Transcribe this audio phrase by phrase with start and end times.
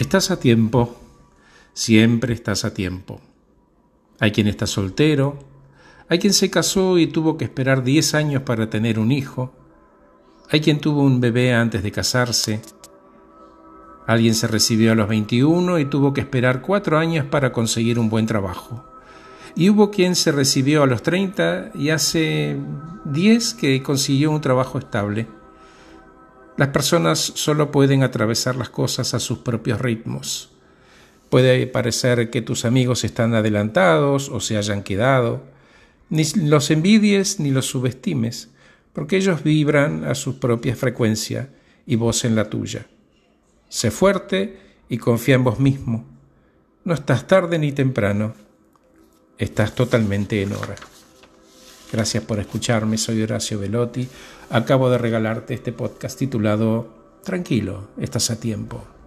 [0.00, 0.96] Estás a tiempo,
[1.74, 3.20] siempre estás a tiempo.
[4.18, 5.38] Hay quien está soltero,
[6.08, 9.52] hay quien se casó y tuvo que esperar 10 años para tener un hijo,
[10.48, 12.62] hay quien tuvo un bebé antes de casarse,
[14.06, 18.08] alguien se recibió a los 21 y tuvo que esperar 4 años para conseguir un
[18.08, 18.82] buen trabajo.
[19.54, 22.56] Y hubo quien se recibió a los 30 y hace
[23.04, 25.28] 10 que consiguió un trabajo estable.
[26.60, 30.50] Las personas solo pueden atravesar las cosas a sus propios ritmos.
[31.30, 35.42] Puede parecer que tus amigos están adelantados o se hayan quedado.
[36.10, 38.50] Ni los envidies ni los subestimes,
[38.92, 41.48] porque ellos vibran a su propia frecuencia
[41.86, 42.84] y vos en la tuya.
[43.70, 44.58] Sé fuerte
[44.90, 46.04] y confía en vos mismo.
[46.84, 48.34] No estás tarde ni temprano.
[49.38, 50.76] Estás totalmente en hora.
[51.92, 54.08] Gracias por escucharme, soy Horacio Velotti.
[54.50, 56.88] Acabo de regalarte este podcast titulado
[57.24, 58.99] Tranquilo, estás a tiempo.